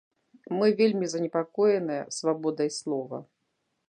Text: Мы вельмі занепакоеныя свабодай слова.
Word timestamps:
Мы 0.59 0.67
вельмі 0.79 1.09
занепакоеныя 1.11 2.07
свабодай 2.21 2.69
слова. 2.81 3.21